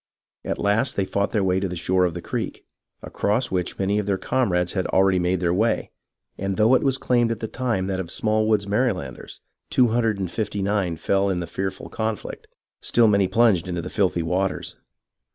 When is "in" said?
11.29-11.39